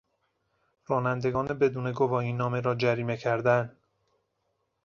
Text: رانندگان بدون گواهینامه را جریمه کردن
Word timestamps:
رانندگان 0.87 1.47
بدون 1.47 1.91
گواهینامه 1.91 2.61
را 2.61 2.75
جریمه 2.75 3.17
کردن 3.17 3.77